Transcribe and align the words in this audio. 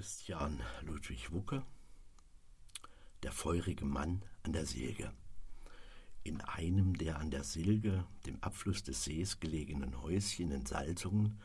Christian 0.00 0.62
Ludwig 0.80 1.30
Wucke 1.30 1.62
Der 3.22 3.32
feurige 3.32 3.84
Mann 3.84 4.22
an 4.42 4.54
der 4.54 4.64
Silge 4.64 5.12
In 6.22 6.40
einem 6.40 6.96
der 6.96 7.18
an 7.18 7.30
der 7.30 7.44
Silge, 7.44 8.06
dem 8.24 8.42
Abfluss 8.42 8.82
des 8.82 9.04
Sees 9.04 9.40
gelegenen 9.40 10.00
Häuschen 10.00 10.52
in 10.52 10.64
Salzungen, 10.64 11.38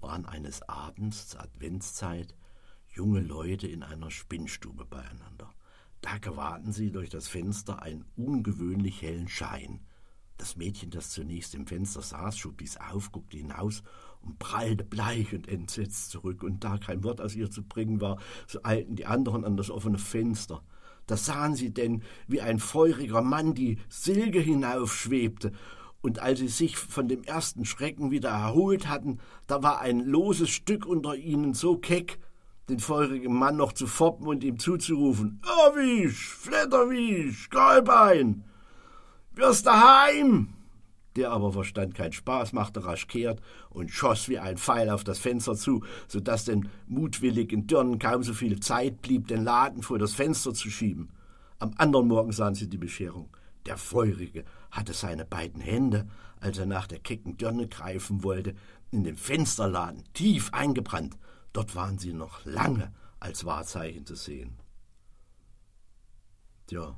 waren 0.00 0.24
eines 0.24 0.66
Abends 0.70 1.28
zur 1.28 1.42
Adventszeit 1.42 2.34
junge 2.88 3.20
Leute 3.20 3.66
in 3.68 3.82
einer 3.82 4.10
Spinnstube 4.10 4.86
beieinander. 4.86 5.52
Da 6.00 6.16
gewahrten 6.16 6.72
sie 6.72 6.90
durch 6.90 7.10
das 7.10 7.28
Fenster 7.28 7.82
einen 7.82 8.06
ungewöhnlich 8.16 9.02
hellen 9.02 9.28
Schein. 9.28 9.80
Das 10.38 10.56
Mädchen, 10.56 10.90
das 10.90 11.10
zunächst 11.10 11.56
im 11.56 11.66
Fenster 11.66 12.00
saß, 12.00 12.38
schob 12.38 12.58
dies 12.58 12.76
auf, 12.76 13.10
guckte 13.10 13.36
hinaus 13.36 13.82
und 14.22 14.38
prallte 14.38 14.84
bleich 14.84 15.34
und 15.34 15.48
entsetzt 15.48 16.10
zurück. 16.10 16.44
Und 16.44 16.62
da 16.62 16.78
kein 16.78 17.02
Wort 17.02 17.20
aus 17.20 17.34
ihr 17.34 17.50
zu 17.50 17.64
bringen 17.64 18.00
war, 18.00 18.18
so 18.46 18.60
eilten 18.62 18.94
die 18.94 19.06
anderen 19.06 19.44
an 19.44 19.56
das 19.56 19.68
offene 19.68 19.98
Fenster. 19.98 20.62
Da 21.08 21.16
sahen 21.16 21.56
sie 21.56 21.74
denn, 21.74 22.02
wie 22.28 22.40
ein 22.40 22.60
feuriger 22.60 23.20
Mann 23.20 23.54
die 23.54 23.78
Silge 23.88 24.38
hinaufschwebte. 24.38 25.52
Und 26.02 26.20
als 26.20 26.38
sie 26.38 26.48
sich 26.48 26.76
von 26.76 27.08
dem 27.08 27.24
ersten 27.24 27.64
Schrecken 27.64 28.12
wieder 28.12 28.28
erholt 28.28 28.88
hatten, 28.88 29.18
da 29.48 29.64
war 29.64 29.80
ein 29.80 29.98
loses 29.98 30.50
Stück 30.50 30.86
unter 30.86 31.16
ihnen 31.16 31.52
so 31.54 31.76
keck, 31.76 32.20
den 32.68 32.78
feurigen 32.78 33.34
Mann 33.34 33.56
noch 33.56 33.72
zu 33.72 33.88
foppen 33.88 34.28
und 34.28 34.44
ihm 34.44 34.60
zuzurufen: 34.60 35.40
Irrwisch, 35.44 36.28
Flatterwisch, 36.28 37.50
Gallbein! 37.50 38.44
Wirst 39.38 39.66
daheim! 39.66 40.54
Der 41.16 41.30
aber 41.32 41.52
verstand 41.52 41.94
keinen 41.94 42.12
Spaß, 42.12 42.52
machte 42.52 42.84
rasch 42.84 43.08
kehrt 43.08 43.40
und 43.70 43.90
schoss 43.90 44.28
wie 44.28 44.38
ein 44.38 44.56
Pfeil 44.56 44.90
auf 44.90 45.02
das 45.02 45.18
Fenster 45.18 45.56
zu, 45.56 45.82
so 46.06 46.20
dass 46.20 46.44
den 46.44 46.68
mutwilligen 46.86 47.66
Dirnen 47.66 47.98
kaum 47.98 48.22
so 48.22 48.34
viel 48.34 48.60
Zeit 48.60 49.02
blieb, 49.02 49.26
den 49.26 49.42
Laden 49.42 49.82
vor 49.82 49.98
das 49.98 50.14
Fenster 50.14 50.54
zu 50.54 50.70
schieben. 50.70 51.10
Am 51.58 51.72
anderen 51.76 52.06
Morgen 52.06 52.30
sahen 52.30 52.54
sie 52.54 52.68
die 52.68 52.78
Bescherung. 52.78 53.36
Der 53.66 53.76
Feurige 53.76 54.44
hatte 54.70 54.92
seine 54.92 55.24
beiden 55.24 55.60
Hände, 55.60 56.06
als 56.40 56.58
er 56.58 56.66
nach 56.66 56.86
der 56.86 57.00
kecken 57.00 57.36
Dirne 57.36 57.66
greifen 57.66 58.22
wollte, 58.22 58.54
in 58.92 59.02
dem 59.02 59.16
Fensterladen 59.16 60.04
tief 60.12 60.50
eingebrannt. 60.52 61.18
Dort 61.52 61.74
waren 61.74 61.98
sie 61.98 62.12
noch 62.12 62.44
lange 62.44 62.92
als 63.18 63.44
Wahrzeichen 63.44 64.06
zu 64.06 64.14
sehen. 64.14 64.60
Tja, 66.68 66.96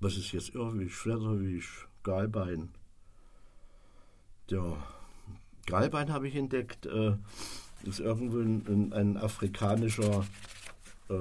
was 0.00 0.16
ist 0.16 0.32
jetzt 0.32 0.54
Irrwisch, 0.54 0.94
Flatterwisch, 0.94 1.88
Galbein? 2.02 2.70
Ja, 4.50 4.76
Galbein 5.66 6.12
habe 6.12 6.28
ich 6.28 6.36
entdeckt, 6.36 6.86
äh, 6.86 7.14
ist 7.84 8.00
irgendwo 8.00 8.38
ein, 8.38 8.92
ein 8.92 9.16
afrikanischer 9.16 10.24
äh, 11.10 11.14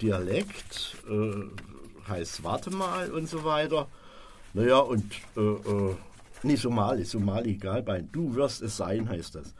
Dialekt, 0.00 0.96
äh, 1.08 2.08
heißt 2.08 2.44
Warte 2.44 2.70
mal 2.70 3.10
und 3.10 3.28
so 3.28 3.44
weiter. 3.44 3.88
Naja, 4.52 4.78
und, 4.78 5.12
äh, 5.36 5.40
äh, 5.40 5.96
nee, 6.42 6.56
Somali, 6.56 7.04
Somali, 7.04 7.56
Galbein, 7.56 8.08
du 8.12 8.34
wirst 8.34 8.62
es 8.62 8.76
sein, 8.76 9.08
heißt 9.08 9.34
das. 9.34 9.54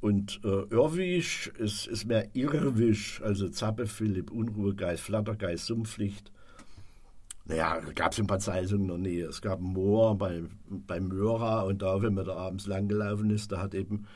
Und 0.00 0.40
äh, 0.44 0.62
Irrwisch 0.70 1.48
ist, 1.58 1.86
ist 1.86 2.06
mehr 2.06 2.28
Irrwisch, 2.34 3.20
also 3.22 3.48
Zappe, 3.48 3.86
Philipp, 3.86 4.30
Unruhegeist, 4.30 5.02
Flattergeist, 5.02 5.66
Sumpflicht. 5.66 6.32
Naja, 7.50 7.80
gab 7.96 8.12
es 8.12 8.20
ein 8.20 8.28
paar 8.28 8.38
Zeitungen 8.38 8.86
noch 8.86 8.96
nie. 8.96 9.18
Es 9.18 9.42
gab 9.42 9.58
ein 9.58 9.72
Moor 9.72 10.16
bei, 10.16 10.44
bei 10.68 11.00
Möra 11.00 11.62
und 11.62 11.82
da, 11.82 12.00
wenn 12.00 12.14
man 12.14 12.24
da 12.24 12.36
abends 12.36 12.68
langgelaufen 12.68 13.28
ist, 13.30 13.50
da 13.50 13.60
hat 13.60 13.74
eben, 13.74 14.06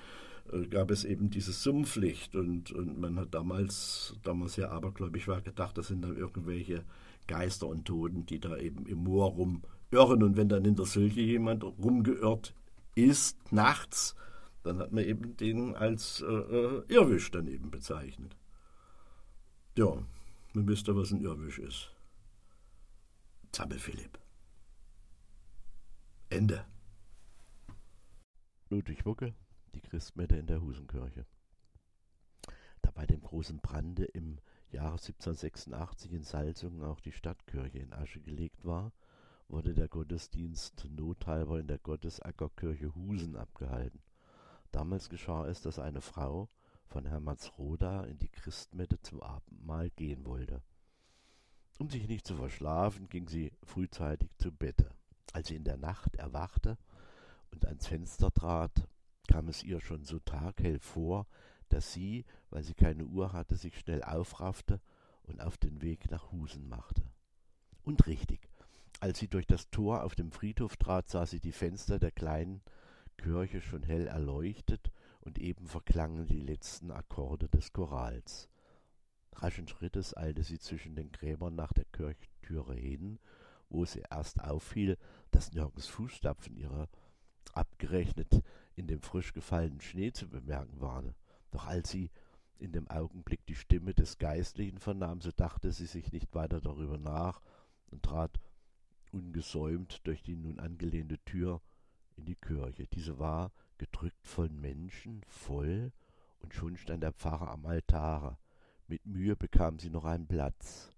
äh, 0.52 0.68
gab 0.68 0.92
es 0.92 1.04
eben 1.04 1.30
dieses 1.30 1.60
Sumpflicht 1.64 2.36
und, 2.36 2.70
und 2.70 3.00
man 3.00 3.18
hat 3.18 3.34
damals, 3.34 4.14
damals 4.22 4.54
ja 4.54 4.70
abergläubig 4.70 5.26
war, 5.26 5.40
gedacht, 5.40 5.76
das 5.76 5.88
sind 5.88 6.02
dann 6.02 6.16
irgendwelche 6.16 6.84
Geister 7.26 7.66
und 7.66 7.86
Toten, 7.86 8.24
die 8.24 8.38
da 8.38 8.56
eben 8.56 8.86
im 8.86 8.98
Moor 8.98 9.32
rumirren 9.32 10.22
und 10.22 10.36
wenn 10.36 10.48
dann 10.48 10.64
in 10.64 10.76
der 10.76 10.86
Sülche 10.86 11.22
jemand 11.22 11.64
rumgeirrt 11.64 12.54
ist, 12.94 13.52
nachts, 13.52 14.14
dann 14.62 14.78
hat 14.78 14.92
man 14.92 15.02
eben 15.02 15.36
den 15.38 15.74
als 15.74 16.20
äh, 16.20 16.32
äh 16.32 16.82
Irrwisch 16.86 17.32
dann 17.32 17.48
eben 17.48 17.72
bezeichnet. 17.72 18.36
Ja, 19.76 19.92
man 20.52 20.68
wisst 20.68 20.86
was 20.86 21.10
ein 21.10 21.20
Irrwisch 21.20 21.58
ist. 21.58 21.93
Zappel 23.54 23.78
Philipp. 23.78 24.18
Ende. 26.28 26.66
Ludwig 28.68 29.06
Wucke, 29.06 29.32
die 29.76 29.80
Christmette 29.80 30.34
in 30.34 30.48
der 30.48 30.60
Husenkirche. 30.60 31.24
Da 32.82 32.90
bei 32.90 33.06
dem 33.06 33.22
großen 33.22 33.60
Brande 33.60 34.06
im 34.06 34.40
Jahre 34.72 34.96
1786 34.96 36.12
in 36.14 36.24
Salzungen 36.24 36.82
auch 36.82 36.98
die 36.98 37.12
Stadtkirche 37.12 37.78
in 37.78 37.92
Asche 37.92 38.20
gelegt 38.20 38.64
war, 38.64 38.92
wurde 39.46 39.72
der 39.72 39.86
Gottesdienst 39.86 40.88
nothalber 40.90 41.60
in 41.60 41.68
der 41.68 41.78
Gottesackerkirche 41.78 42.92
Husen 42.96 43.36
abgehalten. 43.36 44.02
Damals 44.72 45.08
geschah 45.08 45.46
es, 45.46 45.60
dass 45.60 45.78
eine 45.78 46.00
Frau 46.00 46.48
von 46.86 47.06
Hermannsroda 47.06 48.02
in 48.02 48.18
die 48.18 48.30
Christmette 48.30 49.00
zum 49.00 49.22
Abendmahl 49.22 49.90
gehen 49.90 50.26
wollte. 50.26 50.60
Um 51.78 51.90
sich 51.90 52.06
nicht 52.06 52.26
zu 52.26 52.36
verschlafen, 52.36 53.08
ging 53.08 53.28
sie 53.28 53.52
frühzeitig 53.64 54.30
zu 54.38 54.52
Bette. 54.52 54.90
Als 55.32 55.48
sie 55.48 55.56
in 55.56 55.64
der 55.64 55.76
Nacht 55.76 56.14
erwachte 56.16 56.78
und 57.50 57.66
ans 57.66 57.86
Fenster 57.86 58.32
trat, 58.32 58.86
kam 59.26 59.48
es 59.48 59.64
ihr 59.64 59.80
schon 59.80 60.04
so 60.04 60.20
taghell 60.20 60.78
vor, 60.78 61.26
dass 61.68 61.92
sie, 61.92 62.24
weil 62.50 62.62
sie 62.62 62.74
keine 62.74 63.04
Uhr 63.04 63.32
hatte, 63.32 63.56
sich 63.56 63.76
schnell 63.78 64.02
aufraffte 64.04 64.80
und 65.24 65.40
auf 65.40 65.56
den 65.56 65.82
Weg 65.82 66.10
nach 66.10 66.30
Husen 66.30 66.68
machte. 66.68 67.02
Und 67.82 68.06
richtig, 68.06 68.48
als 69.00 69.18
sie 69.18 69.28
durch 69.28 69.46
das 69.46 69.70
Tor 69.70 70.04
auf 70.04 70.14
dem 70.14 70.30
Friedhof 70.30 70.76
trat, 70.76 71.08
sah 71.08 71.26
sie 71.26 71.40
die 71.40 71.52
Fenster 71.52 71.98
der 71.98 72.12
kleinen 72.12 72.62
Kirche 73.16 73.60
schon 73.60 73.82
hell 73.82 74.06
erleuchtet 74.06 74.92
und 75.20 75.38
eben 75.38 75.66
verklangen 75.66 76.26
die 76.26 76.40
letzten 76.40 76.90
Akkorde 76.90 77.48
des 77.48 77.72
Chorals. 77.72 78.48
Raschen 79.36 79.68
Schrittes 79.68 80.16
eilte 80.16 80.42
sie 80.42 80.58
zwischen 80.58 80.94
den 80.94 81.12
Gräbern 81.12 81.54
nach 81.54 81.72
der 81.72 81.84
Kirchtüre 81.86 82.74
hin, 82.74 83.18
wo 83.68 83.84
sie 83.84 84.02
erst 84.10 84.42
auffiel, 84.42 84.96
dass 85.30 85.52
nirgends 85.52 85.86
Fußstapfen 85.86 86.56
ihrer 86.56 86.88
abgerechnet 87.52 88.42
in 88.76 88.86
dem 88.86 89.00
frisch 89.02 89.32
gefallenen 89.32 89.80
Schnee 89.80 90.12
zu 90.12 90.28
bemerken 90.28 90.80
waren. 90.80 91.14
Doch 91.50 91.66
als 91.66 91.90
sie 91.90 92.10
in 92.58 92.72
dem 92.72 92.88
Augenblick 92.88 93.44
die 93.46 93.54
Stimme 93.54 93.94
des 93.94 94.18
Geistlichen 94.18 94.78
vernahm, 94.78 95.20
so 95.20 95.30
dachte 95.30 95.72
sie 95.72 95.86
sich 95.86 96.12
nicht 96.12 96.34
weiter 96.34 96.60
darüber 96.60 96.98
nach 96.98 97.40
und 97.90 98.02
trat 98.02 98.40
ungesäumt 99.12 100.00
durch 100.04 100.22
die 100.22 100.36
nun 100.36 100.58
angelehnte 100.58 101.18
Tür 101.24 101.60
in 102.16 102.24
die 102.24 102.36
Kirche. 102.36 102.86
Diese 102.86 103.18
war 103.18 103.52
gedrückt 103.78 104.26
von 104.26 104.60
Menschen, 104.60 105.22
voll, 105.26 105.92
und 106.40 106.54
schon 106.54 106.76
stand 106.76 107.02
der 107.02 107.12
Pfarrer 107.12 107.50
am 107.50 107.66
Altare. 107.66 108.38
Mit 108.86 109.06
Mühe 109.06 109.34
bekam 109.34 109.78
sie 109.78 109.88
noch 109.88 110.04
einen 110.04 110.26
Platz. 110.26 110.90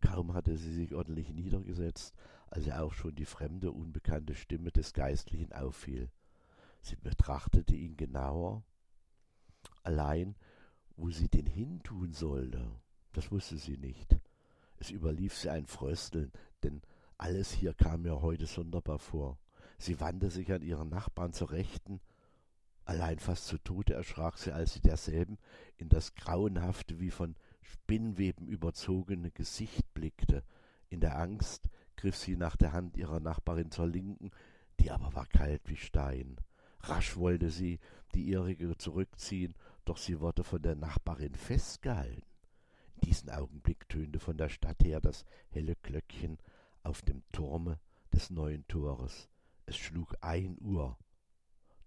Kaum 0.00 0.32
hatte 0.32 0.56
sie 0.56 0.72
sich 0.72 0.94
ordentlich 0.94 1.30
niedergesetzt, 1.30 2.14
als 2.48 2.66
ihr 2.66 2.82
auch 2.82 2.94
schon 2.94 3.14
die 3.14 3.26
fremde, 3.26 3.72
unbekannte 3.72 4.34
Stimme 4.34 4.70
des 4.70 4.94
Geistlichen 4.94 5.52
auffiel. 5.52 6.10
Sie 6.80 6.96
betrachtete 6.96 7.74
ihn 7.74 7.96
genauer. 7.96 8.62
Allein, 9.82 10.34
wo 10.96 11.10
sie 11.10 11.28
den 11.28 11.46
hintun 11.46 12.12
sollte, 12.12 12.70
das 13.12 13.30
wusste 13.30 13.58
sie 13.58 13.76
nicht. 13.76 14.18
Es 14.78 14.90
überlief 14.90 15.34
sie 15.34 15.50
ein 15.50 15.66
Frösteln, 15.66 16.32
denn 16.62 16.82
alles 17.18 17.50
hier 17.50 17.74
kam 17.74 18.02
mir 18.02 18.22
heute 18.22 18.46
sonderbar 18.46 18.98
vor. 18.98 19.38
Sie 19.78 20.00
wandte 20.00 20.30
sich 20.30 20.52
an 20.52 20.62
ihren 20.62 20.88
Nachbarn 20.88 21.32
zur 21.32 21.50
Rechten, 21.50 22.00
Allein 22.86 23.18
fast 23.18 23.46
zu 23.46 23.58
Tode 23.58 23.94
erschrak 23.94 24.38
sie, 24.38 24.52
als 24.52 24.74
sie 24.74 24.80
derselben 24.80 25.38
in 25.76 25.88
das 25.88 26.14
grauenhafte, 26.14 27.00
wie 27.00 27.10
von 27.10 27.34
Spinnweben 27.60 28.46
überzogene 28.46 29.32
Gesicht 29.32 29.92
blickte. 29.92 30.44
In 30.88 31.00
der 31.00 31.18
Angst 31.18 31.68
griff 31.96 32.16
sie 32.16 32.36
nach 32.36 32.56
der 32.56 32.72
Hand 32.72 32.96
ihrer 32.96 33.18
Nachbarin 33.18 33.72
zur 33.72 33.88
Linken, 33.88 34.30
die 34.78 34.92
aber 34.92 35.12
war 35.14 35.26
kalt 35.26 35.62
wie 35.66 35.76
Stein. 35.76 36.36
Rasch 36.78 37.16
wollte 37.16 37.50
sie 37.50 37.80
die 38.14 38.28
ihrige 38.28 38.76
zurückziehen, 38.78 39.56
doch 39.84 39.96
sie 39.96 40.20
wurde 40.20 40.44
von 40.44 40.62
der 40.62 40.76
Nachbarin 40.76 41.34
festgehalten. 41.34 42.22
In 42.94 43.00
diesem 43.00 43.30
Augenblick 43.30 43.88
tönte 43.88 44.20
von 44.20 44.38
der 44.38 44.48
Stadt 44.48 44.84
her 44.84 45.00
das 45.00 45.24
helle 45.48 45.74
Glöckchen 45.82 46.38
auf 46.84 47.02
dem 47.02 47.24
Turme 47.32 47.80
des 48.12 48.30
neuen 48.30 48.64
Tores. 48.68 49.28
Es 49.66 49.76
schlug 49.76 50.14
ein 50.20 50.56
Uhr. 50.60 50.96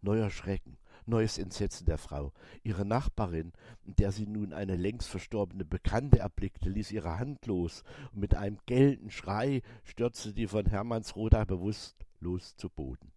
Neuer 0.01 0.30
Schrecken, 0.30 0.78
neues 1.06 1.38
Entsetzen 1.38 1.86
der 1.86 1.98
Frau. 1.98 2.34
Ihre 2.63 2.86
Nachbarin, 2.86 3.51
in 3.86 3.96
der 3.96 4.12
sie 4.12 4.28
nun 4.28 4.54
eine 4.54 4.75
längst 4.75 5.10
verstorbene 5.10 5.66
Bekannte 5.66 6.19
erblickte, 6.19 6.69
ließ 6.69 6.92
ihre 6.92 7.19
Hand 7.19 7.46
los, 7.46 7.84
und 8.13 8.22
mit 8.22 8.36
einem 8.36 8.60
gellenden 8.66 9.12
Schrei 9.12 9.62
stürzte 9.84 10.34
die 10.34 10.48
von 10.48 10.66
Hermannsroda 10.66 11.46
bewusstlos 11.46 12.56
zu 12.56 12.69
Boden. 12.69 13.12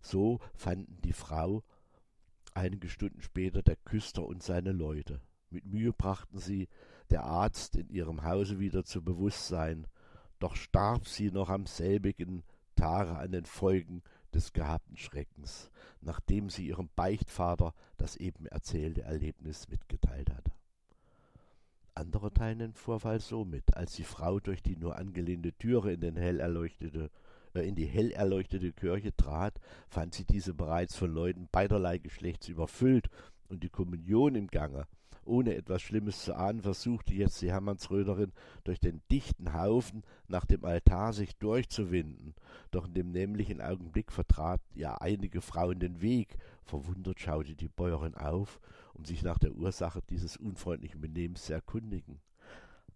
So 0.00 0.40
fanden 0.54 1.00
die 1.02 1.12
Frau 1.12 1.62
einige 2.54 2.88
Stunden 2.88 3.22
später 3.22 3.62
der 3.62 3.76
Küster 3.76 4.24
und 4.24 4.42
seine 4.42 4.72
Leute. 4.72 5.20
Mit 5.50 5.66
Mühe 5.66 5.92
brachten 5.92 6.38
sie 6.38 6.68
der 7.10 7.24
Arzt 7.24 7.76
in 7.76 7.88
ihrem 7.88 8.24
Hause 8.24 8.58
wieder 8.58 8.84
zu 8.84 9.02
Bewusstsein, 9.02 9.86
doch 10.38 10.56
starb 10.56 11.06
sie 11.06 11.30
noch 11.30 11.50
am 11.50 11.66
selbigen 11.66 12.42
Tage 12.74 13.16
an 13.16 13.32
den 13.32 13.44
Folgen 13.44 14.02
des 14.34 14.52
gehabten 14.52 14.96
Schreckens, 14.96 15.70
nachdem 16.00 16.50
sie 16.50 16.66
ihrem 16.66 16.88
Beichtvater 16.96 17.74
das 17.96 18.16
eben 18.16 18.46
erzählte 18.46 19.02
Erlebnis 19.02 19.68
mitgeteilt 19.68 20.30
hatte. 20.30 20.52
Andere 21.94 22.32
teilen 22.32 22.58
den 22.58 22.74
Vorfall 22.74 23.20
so 23.20 23.44
mit, 23.44 23.76
als 23.76 23.94
die 23.94 24.04
Frau 24.04 24.40
durch 24.40 24.62
die 24.62 24.76
nur 24.76 24.96
angelehnte 24.96 25.52
Türe 25.52 25.92
in, 25.92 26.00
den 26.00 26.16
hell 26.16 26.40
erleuchtete, 26.40 27.10
äh, 27.54 27.68
in 27.68 27.74
die 27.74 27.86
hell 27.86 28.10
erleuchtete 28.12 28.72
Kirche 28.72 29.14
trat, 29.14 29.60
fand 29.88 30.14
sie 30.14 30.24
diese 30.24 30.54
bereits 30.54 30.96
von 30.96 31.12
Leuten 31.12 31.48
beiderlei 31.52 31.98
Geschlechts 31.98 32.48
überfüllt 32.48 33.08
und 33.48 33.62
die 33.62 33.68
Kommunion 33.68 34.34
im 34.34 34.46
Gange. 34.46 34.86
Ohne 35.24 35.54
etwas 35.54 35.82
Schlimmes 35.82 36.24
zu 36.24 36.34
ahnen, 36.34 36.62
versuchte 36.62 37.14
jetzt 37.14 37.40
die 37.42 37.50
Hermannsröderin 37.50 38.32
durch 38.64 38.80
den 38.80 39.02
dichten 39.10 39.54
Haufen 39.54 40.02
nach 40.26 40.44
dem 40.44 40.64
Altar 40.64 41.12
sich 41.12 41.36
durchzuwinden. 41.36 42.34
Doch 42.70 42.86
in 42.86 42.94
dem 42.94 43.12
nämlichen 43.12 43.60
Augenblick 43.60 44.10
vertrat 44.10 44.60
ihr 44.74 45.00
einige 45.00 45.40
Frauen 45.40 45.78
den 45.78 46.00
Weg. 46.00 46.36
Verwundert 46.64 47.20
schaute 47.20 47.54
die 47.54 47.68
Bäuerin 47.68 48.14
auf, 48.14 48.60
um 48.94 49.04
sich 49.04 49.22
nach 49.22 49.38
der 49.38 49.52
Ursache 49.52 50.02
dieses 50.10 50.36
unfreundlichen 50.36 51.00
Benehmens 51.00 51.44
zu 51.44 51.52
erkundigen. 51.52 52.20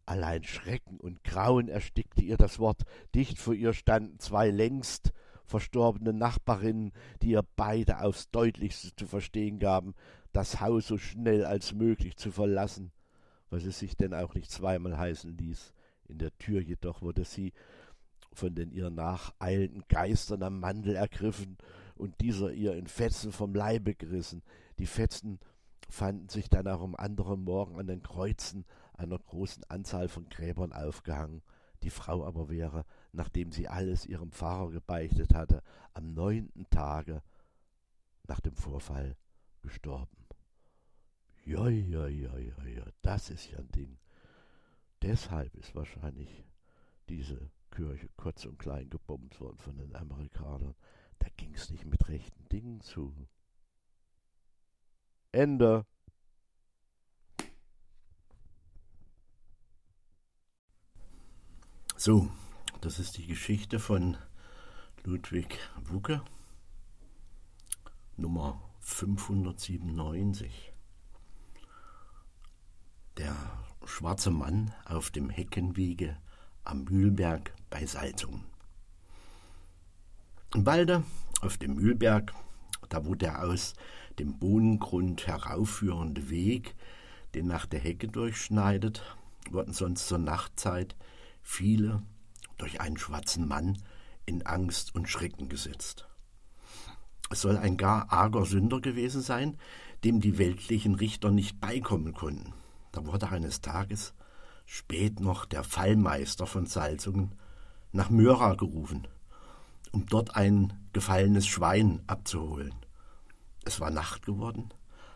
Allein 0.05 0.45
Schrecken 0.45 0.99
und 0.99 1.25
Grauen 1.25 1.69
erstickte 1.69 2.23
ihr 2.23 2.37
das 2.37 2.59
Wort. 2.59 2.83
Dicht 3.15 3.39
vor 3.39 3.55
ihr 3.55 3.73
standen 3.73 4.19
zwei 4.19 4.51
längst 4.51 5.13
verstorbene 5.47 6.13
Nachbarinnen, 6.13 6.93
die 7.23 7.31
ihr 7.31 7.45
beide 7.57 8.01
aufs 8.03 8.31
deutlichste 8.31 8.95
zu 8.97 9.07
verstehen 9.07 9.59
gaben, 9.59 9.95
das 10.33 10.61
Haus 10.61 10.87
so 10.87 10.99
schnell 10.99 11.45
als 11.45 11.73
möglich 11.73 12.17
zu 12.17 12.31
verlassen, 12.31 12.93
was 13.49 13.65
es 13.65 13.79
sich 13.79 13.97
denn 13.97 14.13
auch 14.13 14.35
nicht 14.35 14.51
zweimal 14.51 14.99
heißen 14.99 15.37
ließ. 15.37 15.73
In 16.09 16.19
der 16.19 16.37
Tür 16.39 16.61
jedoch 16.61 17.03
wurde 17.03 17.25
sie 17.25 17.53
von 18.33 18.55
den 18.55 18.71
ihr 18.71 18.91
nacheilenden 18.91 19.85
Geistern 19.89 20.43
am 20.43 20.61
Mandel 20.61 20.95
ergriffen 20.95 21.57
und 21.95 22.21
dieser 22.21 22.53
ihr 22.53 22.75
in 22.75 22.87
Fetzen 22.87 23.33
vom 23.33 23.55
Leibe 23.55 23.95
gerissen. 23.95 24.43
Die 24.79 24.87
Fetzen 24.87 25.41
fanden 25.89 26.29
sich 26.29 26.49
dann 26.51 26.69
auch 26.69 26.83
am 26.83 26.95
anderen 26.95 27.45
Morgen 27.45 27.79
an 27.81 27.87
den 27.87 28.03
Kreuzen 28.03 28.67
einer 28.93 29.19
großen 29.19 29.65
Anzahl 29.69 30.09
von 30.09 30.29
Gräbern 30.29 30.73
aufgehangen. 30.73 31.43
Die 31.87 31.91
Frau 31.91 32.27
aber 32.27 32.49
wäre, 32.49 32.85
nachdem 33.13 33.53
sie 33.53 33.69
alles 33.69 34.07
ihrem 34.07 34.33
Pfarrer 34.33 34.73
gebeichtet 34.73 35.37
hatte, 35.37 35.63
am 35.95 36.15
neunten 36.15 36.69
Tage 36.69 37.23
nach 38.27 38.41
dem 38.41 38.57
Vorfall 38.57 39.17
gestorben. 39.63 40.27
Ja, 41.45 41.69
ja, 41.69 42.09
ja, 42.09 42.37
ja, 42.39 42.65
ja, 42.65 42.85
das 43.03 43.31
ist 43.31 43.53
ja 43.53 43.59
ein 43.59 43.71
Ding. 43.71 44.01
Deshalb 45.01 45.55
ist 45.55 45.77
wahrscheinlich 45.77 46.45
diese 47.09 47.53
Kirche 47.71 48.09
kurz 48.17 48.45
und 48.47 48.59
klein 48.59 48.91
gebombt 48.91 49.41
worden 49.41 49.59
von 49.59 49.77
den 49.77 49.95
Amerikanern. 49.95 50.75
Da 51.21 51.29
ging 51.37 51.55
es 51.55 51.71
nicht 51.71 51.85
mit 51.85 52.09
rechten 52.09 52.49
Dingen 52.49 52.81
zu. 52.81 53.15
Ende. 55.31 55.87
So, 61.99 62.29
das 62.83 62.99
ist 62.99 63.17
die 63.17 63.27
Geschichte 63.27 63.79
von 63.79 64.19
Ludwig 65.03 65.59
Wucke, 65.85 66.21
Nummer 68.19 68.61
597. 68.81 70.75
Der 73.17 73.35
schwarze 73.87 74.31
Mann 74.31 74.75
auf 74.85 75.11
dem 75.11 75.31
Heckenwege 75.31 76.19
am 76.65 76.85
Mühlberg 76.85 77.55
bei 77.71 77.87
Salzungen. 77.87 78.45
Im 80.55 80.67
Walde 80.67 81.03
auf 81.41 81.57
dem 81.57 81.77
Mühlberg, 81.77 82.35
da 82.91 83.07
wo 83.07 83.15
der 83.15 83.43
aus 83.43 83.73
dem 84.19 84.39
Bohnengrund 84.39 85.27
heraufführende 85.27 86.29
Weg 86.29 86.75
den 87.35 87.47
nach 87.47 87.65
der 87.65 87.81
Hecke 87.81 88.07
durchschneidet, 88.07 89.03
wurden 89.51 89.73
sonst 89.73 90.09
zur 90.09 90.19
Nachtzeit 90.19 90.95
viele 91.47 92.03
durch 92.59 92.81
einen 92.81 92.99
schwarzen 92.99 93.47
Mann 93.47 93.79
in 94.27 94.45
Angst 94.45 94.95
und 94.95 95.09
Schrecken 95.09 95.49
gesetzt. 95.49 96.09
Es 97.31 97.41
soll 97.41 97.57
ein 97.57 97.77
gar 97.77 98.13
arger 98.13 98.45
Sünder 98.45 98.81
gewesen 98.81 99.23
sein, 99.23 99.57
dem 100.05 100.21
die 100.21 100.39
weltlichen 100.39 100.97
Richter 100.97 101.31
nicht 101.31 101.61
beikommen 101.61 102.15
konnten. 102.15 102.53
Da 102.93 103.07
wurde 103.07 103.29
eines 103.31 103.61
Tages 103.61 104.13
spät 104.67 105.21
noch 105.21 105.45
der 105.45 105.63
Fallmeister 105.63 106.47
von 106.47 106.67
Salzungen 106.67 107.37
nach 107.93 108.11
Möra 108.11 108.55
gerufen, 108.55 109.07
um 109.93 110.07
dort 110.07 110.35
ein 110.35 110.73
gefallenes 110.93 111.47
Schwein 111.47 112.03
abzuholen. 112.09 112.75
Es 113.65 113.81
war 113.81 113.91
Nacht 113.91 114.27
geworden, 114.27 114.71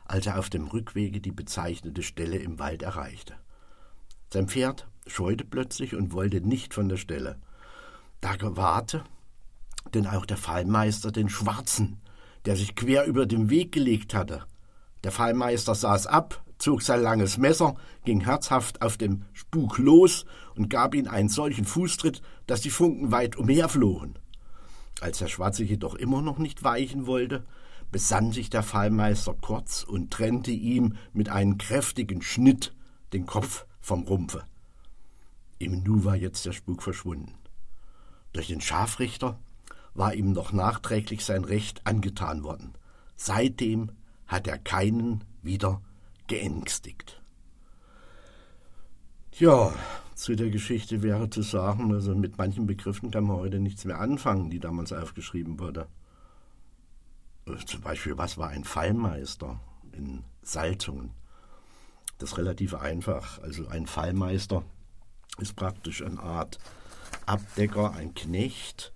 als 0.05 0.26
er 0.26 0.38
auf 0.38 0.49
dem 0.49 0.69
Rückwege 0.69 1.21
die 1.21 1.33
bezeichnete 1.33 2.03
Stelle 2.03 2.38
im 2.38 2.59
Wald 2.61 2.83
erreichte. 2.83 3.35
Sein 4.33 4.49
Pferd 4.49 4.90
scheute 5.06 5.44
plötzlich 5.44 5.94
und 5.94 6.12
wollte 6.12 6.41
nicht 6.41 6.75
von 6.75 6.88
der 6.88 6.97
Stelle. 6.97 7.38
Da 8.20 8.37
gewahrte 8.37 9.05
denn 9.94 10.06
auch 10.06 10.26
der 10.26 10.37
Fallmeister 10.37 11.11
den 11.11 11.29
Schwarzen, 11.29 12.00
der 12.44 12.56
sich 12.56 12.75
quer 12.75 13.06
über 13.06 13.26
den 13.26 13.50
Weg 13.50 13.73
gelegt 13.73 14.14
hatte. 14.14 14.44
Der 15.05 15.12
Fallmeister 15.12 15.75
saß 15.75 16.06
ab, 16.06 16.44
zog 16.58 16.82
sein 16.82 17.02
langes 17.02 17.38
Messer, 17.38 17.75
ging 18.05 18.20
herzhaft 18.20 18.82
auf 18.82 18.97
den 18.97 19.25
Spuk 19.32 19.79
los 19.79 20.26
und 20.55 20.69
gab 20.69 20.94
ihm 20.94 21.08
einen 21.08 21.29
solchen 21.29 21.64
Fußtritt, 21.64 22.20
dass 22.47 22.61
die 22.61 22.70
Funken 22.70 23.11
weit 23.11 23.37
umherflogen. 23.37 24.19
Als 25.00 25.19
der 25.19 25.29
Schwarze 25.29 25.64
jedoch 25.64 25.94
immer 25.94 26.20
noch 26.20 26.38
nicht 26.38 26.62
weichen 26.62 27.06
wollte, 27.06 27.44
besann 27.91 28.32
sich 28.32 28.50
der 28.50 28.62
Fallmeister 28.62 29.35
kurz 29.41 29.82
und 29.82 30.11
trennte 30.11 30.50
ihm 30.50 30.97
mit 31.12 31.31
einem 31.31 31.58
kräftigen 31.58 32.23
Schnitt 32.23 32.75
den 33.12 33.26
Kopf 33.26 33.67
vom 33.81 34.02
Rumpfe. 34.02 34.44
Im 35.61 35.83
Nu 35.83 36.05
war 36.05 36.17
jetzt 36.17 36.47
der 36.47 36.53
Spuk 36.53 36.83
verschwunden. 36.83 37.35
Durch 38.33 38.49
den 38.49 38.62
Scharfrichter 38.62 39.39
war 39.93 40.15
ihm 40.15 40.33
noch 40.33 40.53
nachträglich 40.53 41.23
sein 41.23 41.45
Recht 41.45 41.87
angetan 41.87 42.43
worden. 42.45 42.73
Seitdem 43.15 43.93
hat 44.27 44.47
er 44.47 44.57
keinen 44.57 45.23
wieder 45.43 45.83
geängstigt. 46.29 47.21
Ja, 49.33 49.75
zu 50.14 50.35
der 50.35 50.49
Geschichte 50.49 51.02
wäre 51.02 51.29
zu 51.29 51.43
sagen, 51.43 51.93
also 51.93 52.14
mit 52.14 52.38
manchen 52.38 52.67
Begriffen 52.67 53.11
kann 53.11 53.25
man 53.25 53.37
heute 53.37 53.61
nichts 53.61 53.85
mehr 53.85 54.00
anfangen, 54.00 54.49
die 54.49 54.61
damals 54.61 54.95
aufgeschrieben 54.95 55.59
wurde. 55.59 55.88
Äh, 57.47 57.57
zum 57.67 57.83
Beispiel, 57.83 58.17
was 58.17 58.38
war 58.38 58.49
ein 58.49 58.64
Fallmeister 58.64 59.61
in 59.93 60.25
Salzungen? 60.40 61.11
Das 62.17 62.31
ist 62.31 62.38
relativ 62.38 62.75
einfach. 62.75 63.43
Also 63.43 63.69
ein 63.69 63.87
Fallmeister 63.87 64.64
ist 65.42 65.56
praktisch 65.56 66.02
eine 66.02 66.20
Art 66.20 66.59
Abdecker, 67.26 67.92
ein 67.92 68.14
Knecht, 68.14 68.92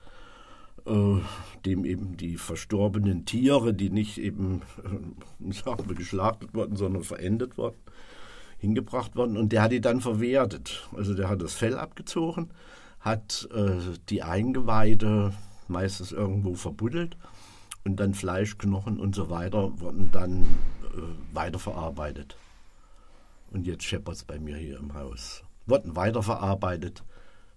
äh, 0.86 1.18
dem 1.64 1.84
eben 1.84 2.16
die 2.16 2.36
verstorbenen 2.36 3.24
Tiere, 3.24 3.74
die 3.74 3.90
nicht 3.90 4.18
eben 4.18 4.62
äh, 4.82 5.54
wir, 5.86 5.94
geschlachtet 5.94 6.54
wurden, 6.54 6.76
sondern 6.76 7.04
verendet 7.04 7.56
wurden, 7.56 7.78
hingebracht 8.58 9.16
worden. 9.16 9.36
Und 9.36 9.52
der 9.52 9.62
hat 9.62 9.72
die 9.72 9.80
dann 9.80 10.00
verwertet. 10.00 10.88
Also 10.96 11.14
der 11.14 11.28
hat 11.28 11.42
das 11.42 11.54
Fell 11.54 11.76
abgezogen, 11.76 12.50
hat 13.00 13.48
äh, 13.54 13.76
die 14.08 14.22
Eingeweide 14.22 15.32
meistens 15.68 16.12
irgendwo 16.12 16.54
verbuddelt 16.54 17.16
und 17.84 17.96
dann 17.96 18.14
Fleisch, 18.14 18.58
Knochen 18.58 18.98
und 18.98 19.14
so 19.14 19.30
weiter 19.30 19.78
wurden 19.80 20.10
dann 20.10 20.42
äh, 20.42 21.34
weiterverarbeitet. 21.34 22.36
Und 23.50 23.66
jetzt 23.66 23.84
scheppert 23.84 24.16
es 24.16 24.24
bei 24.24 24.38
mir 24.38 24.56
hier 24.56 24.78
im 24.78 24.94
Haus. 24.94 25.43
Wurden 25.66 25.96
weiterverarbeitet, 25.96 27.02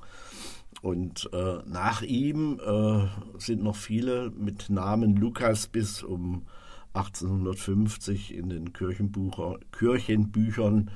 Und 0.83 1.31
äh, 1.33 1.61
nach 1.65 2.03
ihm 2.03 2.59
äh, 2.59 3.07
sind 3.39 3.63
noch 3.63 3.77
viele 3.77 4.31
mit 4.31 4.69
Namen 4.69 5.17
Lukas 5.17 5.69
bis 5.69 6.03
um 6.03 6.45
1850 6.93 8.35
in 8.35 8.49
den 8.49 8.73
Kirchenbüchern 8.73 10.91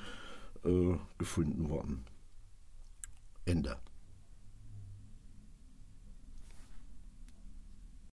äh, 0.64 0.96
gefunden 1.18 1.68
worden. 1.68 2.04
Ende. 3.44 3.76